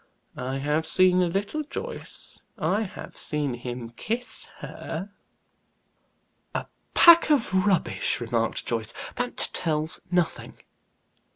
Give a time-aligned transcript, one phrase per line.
[0.35, 5.11] I have seen a little, Joyce; I have seen him kiss her."
[6.55, 8.95] "A pack of rubbish!" remarked Joyce.
[9.17, 10.57] "That tells nothing."